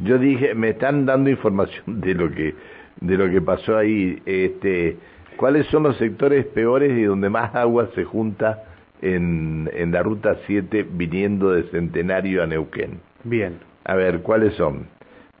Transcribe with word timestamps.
Yo 0.00 0.18
dije, 0.18 0.54
me 0.54 0.70
están 0.70 1.06
dando 1.06 1.30
información 1.30 2.00
de 2.00 2.14
lo 2.14 2.30
que 2.30 2.54
de 3.00 3.16
lo 3.16 3.30
que 3.30 3.40
pasó 3.40 3.76
ahí. 3.76 4.20
Este, 4.26 4.96
¿Cuáles 5.36 5.66
son 5.66 5.84
los 5.84 5.96
sectores 5.98 6.46
peores 6.46 6.92
y 6.98 7.04
donde 7.04 7.28
más 7.28 7.54
agua 7.54 7.88
se 7.94 8.04
junta 8.04 8.64
en, 9.02 9.70
en 9.72 9.92
la 9.92 10.02
ruta 10.02 10.36
7 10.46 10.86
viniendo 10.90 11.52
de 11.52 11.64
Centenario 11.64 12.42
a 12.42 12.46
Neuquén? 12.46 13.00
Bien. 13.24 13.58
A 13.84 13.94
ver, 13.94 14.22
¿cuáles 14.22 14.54
son? 14.54 14.88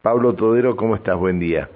Pablo 0.02 0.34
Todero, 0.34 0.76
¿cómo 0.76 0.96
estás? 0.96 1.18
Buen 1.18 1.40
día. 1.40 1.68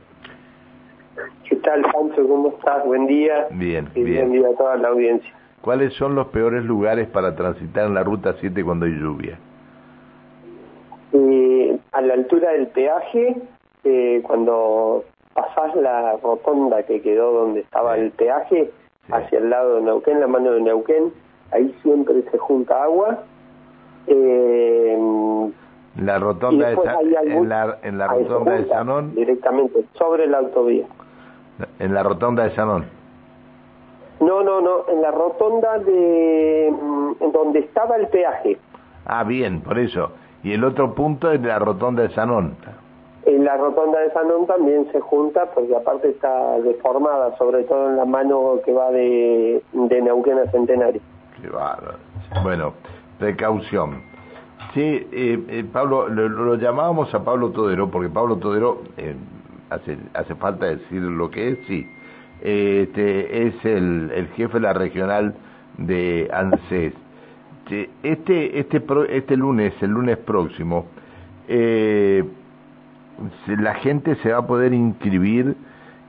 ¿Qué 1.48 1.56
tal, 1.56 1.82
Pancho? 1.82 2.28
¿Cómo 2.28 2.54
estás? 2.56 2.84
Buen 2.84 3.06
día. 3.06 3.46
Bien, 3.52 3.88
y 3.94 4.02
bien. 4.04 4.28
Buen 4.28 4.40
día 4.40 4.50
a 4.52 4.56
toda 4.56 4.76
la 4.76 4.88
audiencia. 4.88 5.32
¿Cuáles 5.62 5.94
son 5.94 6.14
los 6.14 6.28
peores 6.28 6.64
lugares 6.64 7.08
para 7.08 7.34
transitar 7.34 7.86
en 7.86 7.94
la 7.94 8.04
ruta 8.04 8.36
7 8.38 8.62
cuando 8.62 8.86
hay 8.86 8.92
lluvia? 8.92 9.38
A 11.98 12.00
la 12.00 12.14
altura 12.14 12.52
del 12.52 12.68
peaje, 12.68 13.36
eh, 13.82 14.20
cuando 14.24 15.02
pasás 15.34 15.74
la 15.74 16.16
rotonda 16.22 16.84
que 16.84 17.02
quedó 17.02 17.32
donde 17.32 17.60
estaba 17.60 17.96
el 17.96 18.12
peaje, 18.12 18.70
Sí. 19.06 19.12
hacia 19.12 19.38
el 19.38 19.50
lado 19.50 19.76
de 19.76 19.82
Neuquén, 19.82 20.20
la 20.20 20.28
mano 20.28 20.52
de 20.52 20.60
Neuquén, 20.60 21.12
ahí 21.50 21.74
siempre 21.82 22.22
se 22.30 22.38
junta 22.38 22.84
agua. 22.84 23.18
Eh, 24.06 24.96
La 25.96 26.18
rotonda 26.20 26.68
de 26.68 26.74
en 26.74 27.48
la, 27.48 27.78
en 27.82 27.98
la 27.98 28.06
rotonda 28.06 28.52
de 28.52 28.66
Sanón, 28.68 29.14
Directamente, 29.16 29.84
sobre 29.94 30.28
la 30.28 30.38
autovía. 30.38 30.86
en 31.80 31.94
la 31.94 32.02
rotonda 32.04 32.44
de 32.44 32.50
Sanón. 32.54 32.84
No, 34.20 34.42
no, 34.44 34.60
no, 34.60 34.84
en 34.88 35.02
la 35.02 35.10
rotonda 35.10 35.78
de 35.80 36.72
mm, 36.80 37.12
en 37.24 37.32
donde 37.32 37.58
estaba 37.60 37.96
el 37.96 38.06
peaje. 38.06 38.56
Ah, 39.06 39.24
bien, 39.24 39.60
por 39.62 39.78
eso. 39.80 40.12
Y 40.42 40.52
el 40.52 40.64
otro 40.64 40.94
punto 40.94 41.30
es 41.32 41.40
la 41.42 41.58
rotonda 41.58 42.02
de 42.02 42.10
Sanón. 42.10 42.56
En 43.26 43.44
la 43.44 43.56
rotonda 43.56 44.00
de 44.00 44.10
Sanón 44.12 44.46
también 44.46 44.90
se 44.92 45.00
junta, 45.00 45.50
porque 45.54 45.74
aparte 45.74 46.10
está 46.10 46.58
deformada, 46.60 47.36
sobre 47.36 47.64
todo 47.64 47.90
en 47.90 47.96
la 47.96 48.04
mano 48.04 48.60
que 48.64 48.72
va 48.72 48.90
de, 48.90 49.62
de 49.72 50.02
Neuquén 50.02 50.38
a 50.38 50.50
Centenario. 50.50 51.00
Qué 51.40 51.48
bárbaro. 51.48 51.98
Bueno, 52.42 52.72
precaución. 53.18 54.02
Sí, 54.74 55.06
eh, 55.12 55.44
eh, 55.48 55.64
Pablo, 55.72 56.08
lo, 56.08 56.28
lo 56.28 56.54
llamábamos 56.54 57.12
a 57.14 57.24
Pablo 57.24 57.50
Todero, 57.50 57.90
porque 57.90 58.08
Pablo 58.08 58.36
Todero, 58.36 58.82
eh, 58.96 59.14
hace, 59.70 59.98
hace 60.14 60.34
falta 60.36 60.66
decir 60.66 61.02
lo 61.02 61.30
que 61.30 61.50
es, 61.50 61.58
sí, 61.66 61.86
este, 62.40 63.46
es 63.46 63.64
el, 63.64 64.10
el 64.14 64.28
jefe 64.28 64.54
de 64.54 64.60
la 64.60 64.72
regional 64.72 65.34
de 65.78 66.28
ANSES. 66.32 66.94
Este, 68.02 68.58
este, 68.58 68.80
pro- 68.80 69.04
este 69.04 69.36
lunes, 69.36 69.74
el 69.82 69.90
lunes 69.90 70.16
próximo, 70.18 70.86
eh, 71.48 72.24
la 73.46 73.74
gente 73.74 74.14
se 74.16 74.32
va 74.32 74.38
a 74.38 74.46
poder 74.46 74.72
inscribir 74.72 75.54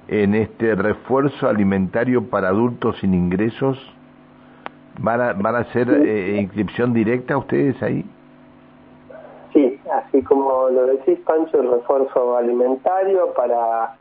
en 0.08 0.36
este 0.36 0.76
refuerzo 0.76 1.48
alimentario 1.48 2.24
para 2.30 2.50
adultos 2.50 2.98
sin 3.00 3.14
ingresos. 3.14 3.78
¿Van 5.02 5.22
a, 5.22 5.34
van 5.34 5.56
a 5.56 5.60
hacer 5.60 5.90
eh, 5.90 6.40
inscripción 6.42 6.94
directa 6.94 7.38
ustedes 7.38 7.82
ahí? 7.82 8.04
Sí, 9.54 9.80
así 9.94 10.22
como 10.24 10.70
lo 10.70 10.86
decís, 10.88 11.20
Pancho, 11.26 11.62
el 11.62 11.72
refuerzo 11.72 12.38
alimentario 12.38 13.34
para 13.34 13.96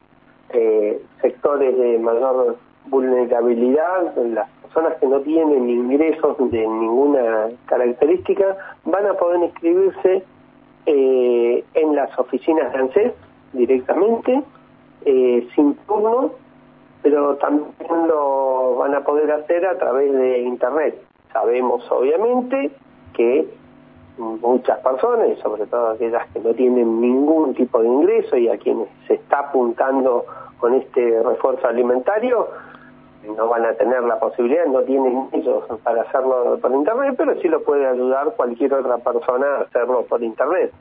eh, 0.50 1.00
sectores 1.22 1.76
de 1.78 1.98
mayor 1.98 2.56
vulnerabilidad, 2.91 4.17
las 4.17 4.48
personas 4.62 4.94
que 4.98 5.06
no 5.06 5.20
tienen 5.20 5.69
ingresos 5.69 6.36
de 6.50 6.67
ninguna 6.67 7.48
característica, 7.67 8.56
van 8.84 9.06
a 9.06 9.14
poder 9.14 9.42
inscribirse 9.42 10.25
eh, 10.86 11.64
en 11.75 11.94
las 11.94 12.19
oficinas 12.19 12.72
de 12.72 12.78
ANSES 12.78 13.12
directamente, 13.53 14.42
eh, 15.05 15.48
sin 15.55 15.75
turno, 15.86 16.33
pero 17.03 17.36
también 17.36 18.09
lo 18.09 18.77
van 18.77 18.94
a 18.94 19.00
poder 19.00 19.31
hacer 19.33 19.66
a 19.66 19.78
través 19.78 20.12
de 20.12 20.41
Internet. 20.41 21.00
Sabemos, 21.32 21.91
obviamente, 21.91 22.71
que 23.12 23.47
muchas 24.19 24.78
personas, 24.81 25.38
sobre 25.38 25.66
todo 25.66 25.91
aquellas 25.91 26.27
que 26.32 26.41
no 26.41 26.53
tienen 26.54 27.00
ningún 27.00 27.54
tipo 27.54 27.81
de 27.81 27.88
ingreso 27.88 28.37
y 28.37 28.48
a 28.48 28.59
quienes 28.59 28.88
se 29.06 29.15
está 29.15 29.41
apuntando 29.41 30.25
con 30.59 30.75
este 30.75 31.22
refuerzo 31.22 31.69
alimentario, 31.69 32.48
no 33.26 33.48
van 33.48 33.64
a 33.64 33.74
tener 33.74 34.02
la 34.04 34.18
posibilidad, 34.18 34.66
no 34.66 34.82
tienen 34.82 35.28
ellos 35.32 35.64
para 35.82 36.02
hacerlo 36.02 36.58
por 36.60 36.72
internet, 36.72 37.14
pero 37.16 37.38
sí 37.40 37.48
lo 37.48 37.62
puede 37.62 37.86
ayudar 37.86 38.34
cualquier 38.36 38.74
otra 38.74 38.98
persona 38.98 39.46
a 39.46 39.60
hacerlo 39.62 40.04
por 40.08 40.22
internet, 40.22 40.72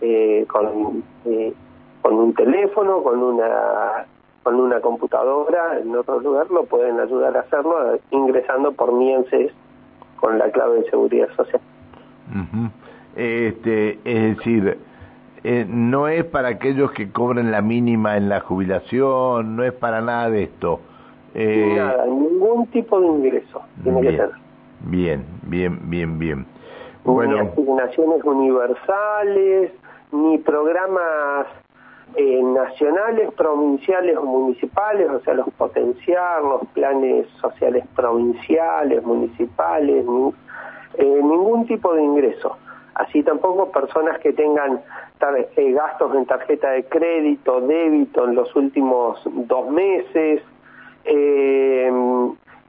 eh, 0.00 0.44
con, 0.48 1.02
eh, 1.26 1.54
con 2.02 2.14
un 2.14 2.34
teléfono, 2.34 3.02
con 3.02 3.22
una 3.22 4.06
con 4.42 4.60
una 4.60 4.80
computadora, 4.80 5.80
en 5.80 5.96
otro 5.96 6.20
lugar 6.20 6.48
lo 6.52 6.66
pueden 6.66 7.00
ayudar 7.00 7.36
a 7.36 7.40
hacerlo 7.40 7.98
ingresando 8.12 8.70
por 8.70 8.92
Mienses 8.92 9.50
con 10.20 10.38
la 10.38 10.48
clave 10.52 10.82
de 10.82 10.90
seguridad 10.90 11.26
social. 11.34 11.60
Ujú. 12.30 12.70
este, 13.16 13.98
es 14.04 14.36
decir, 14.36 14.78
eh, 15.42 15.66
no 15.68 16.06
es 16.06 16.24
para 16.24 16.48
aquellos 16.48 16.92
que 16.92 17.10
cobren 17.10 17.50
la 17.50 17.60
mínima 17.60 18.16
en 18.16 18.28
la 18.28 18.38
jubilación, 18.38 19.56
no 19.56 19.64
es 19.64 19.72
para 19.72 20.00
nada 20.00 20.30
de 20.30 20.44
esto. 20.44 20.80
Eh, 21.38 21.74
Nada, 21.76 22.06
ningún 22.06 22.66
tipo 22.68 22.98
de 22.98 23.06
ingreso 23.08 23.60
tiene 23.84 24.00
que 24.00 24.08
bien, 24.08 24.16
ser. 24.20 24.30
bien, 24.80 25.24
bien, 25.42 25.78
bien, 25.90 26.18
bien. 26.18 26.38
Ni 27.04 27.12
Bueno, 27.12 27.40
asignaciones 27.52 28.24
universales, 28.24 29.70
ni 30.12 30.38
programas 30.38 31.46
eh, 32.14 32.42
nacionales, 32.42 33.30
provinciales 33.34 34.16
o 34.16 34.22
municipales, 34.24 35.10
o 35.10 35.20
sea, 35.20 35.34
los 35.34 35.50
potenciar, 35.58 36.42
los 36.42 36.66
planes 36.68 37.26
sociales 37.40 37.84
provinciales, 37.94 39.04
municipales, 39.04 40.06
ni- 40.06 40.32
eh, 40.98 41.20
ningún 41.22 41.66
tipo 41.66 41.92
de 41.92 42.02
ingreso. 42.02 42.56
Así 42.94 43.22
tampoco 43.22 43.70
personas 43.70 44.18
que 44.20 44.32
tengan 44.32 44.80
eh, 45.56 45.72
gastos 45.72 46.14
en 46.14 46.24
tarjeta 46.24 46.70
de 46.70 46.84
crédito, 46.84 47.60
débito 47.60 48.24
en 48.24 48.34
los 48.36 48.56
últimos 48.56 49.20
dos 49.26 49.68
meses, 49.68 50.40
eh, 51.06 51.90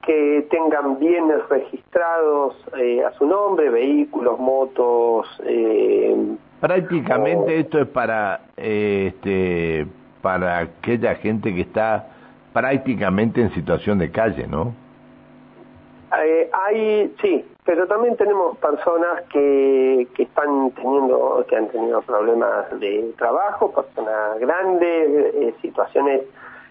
que 0.05 0.47
tengan 0.49 0.99
bienes 0.99 1.47
registrados 1.49 2.55
eh, 2.79 3.03
a 3.03 3.11
su 3.13 3.25
nombre, 3.27 3.69
vehículos, 3.69 4.39
motos, 4.39 5.27
eh, 5.45 6.15
prácticamente 6.61 7.55
o- 7.55 7.59
esto 7.59 7.79
es 7.81 7.87
para, 7.87 8.41
eh, 8.55 9.11
este, 9.13 9.85
para 10.21 10.59
aquella 10.59 11.15
gente 11.15 11.53
que 11.53 11.61
está 11.61 12.07
prácticamente 12.53 13.41
en 13.41 13.51
situación 13.53 13.99
de 13.99 14.09
calle, 14.11 14.47
¿no? 14.47 14.73
Eh, 16.23 16.49
hay, 16.53 17.13
sí, 17.21 17.45
pero 17.65 17.85
también 17.85 18.15
tenemos 18.15 18.57
personas 18.59 19.23
que, 19.29 20.07
que 20.15 20.23
están 20.23 20.71
teniendo, 20.71 21.45
que 21.49 21.55
han 21.57 21.67
tenido 21.67 22.01
problemas 22.01 22.79
de 22.79 23.11
trabajo, 23.17 23.71
personas 23.73 24.39
grandes, 24.39 25.33
eh, 25.35 25.53
situaciones 25.61 26.21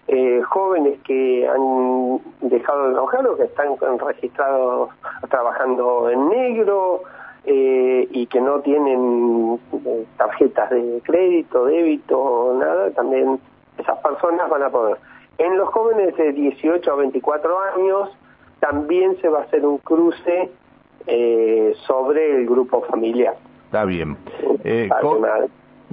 eh, 0.07 0.41
jóvenes 0.43 0.99
que 1.03 1.47
han 1.47 2.19
dejado 2.49 2.87
de 2.87 2.93
trabajar 2.93 3.27
o 3.27 3.35
que 3.37 3.43
están 3.43 3.69
registrados 3.99 4.89
trabajando 5.29 6.09
en 6.09 6.29
negro 6.29 7.01
eh, 7.45 8.07
y 8.11 8.25
que 8.27 8.41
no 8.41 8.59
tienen 8.61 9.59
eh, 9.85 10.05
tarjetas 10.17 10.69
de 10.69 11.01
crédito, 11.03 11.65
débito, 11.65 12.55
nada, 12.59 12.91
también 12.91 13.39
esas 13.77 13.97
personas 13.99 14.49
van 14.49 14.63
a 14.63 14.69
poder. 14.69 14.97
En 15.37 15.57
los 15.57 15.69
jóvenes 15.69 16.15
de 16.17 16.33
18 16.33 16.91
a 16.91 16.95
24 16.95 17.59
años 17.75 18.09
también 18.59 19.17
se 19.21 19.29
va 19.29 19.39
a 19.39 19.43
hacer 19.43 19.65
un 19.65 19.77
cruce 19.77 20.49
eh, 21.05 21.73
sobre 21.85 22.37
el 22.37 22.45
grupo 22.47 22.81
familiar. 22.83 23.35
Está 23.65 23.85
bien. 23.85 24.17
Eh, 24.63 24.89
Co- 25.01 25.19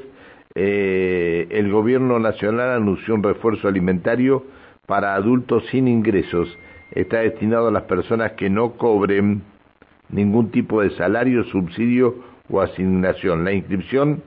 eh, 0.55 1.47
el 1.49 1.71
gobierno 1.71 2.19
nacional 2.19 2.71
anunció 2.71 3.15
un 3.15 3.23
refuerzo 3.23 3.67
alimentario 3.67 4.45
para 4.85 5.15
adultos 5.15 5.63
sin 5.71 5.87
ingresos. 5.87 6.57
Está 6.91 7.19
destinado 7.19 7.69
a 7.69 7.71
las 7.71 7.83
personas 7.83 8.33
que 8.33 8.49
no 8.49 8.73
cobren 8.73 9.41
ningún 10.09 10.51
tipo 10.51 10.81
de 10.81 10.91
salario, 10.91 11.43
subsidio 11.45 12.15
o 12.49 12.61
asignación. 12.61 13.43
La 13.43 13.53
inscripción 13.53 14.21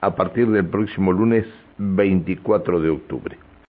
a 0.00 0.14
partir 0.14 0.48
del 0.48 0.66
próximo 0.66 1.12
lunes 1.12 1.46
24 1.78 2.80
de 2.80 2.90
octubre. 2.90 3.36